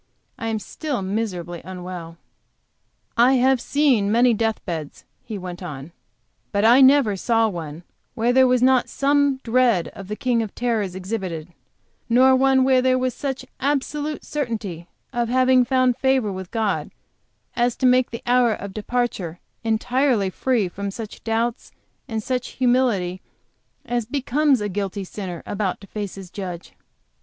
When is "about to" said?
25.45-25.85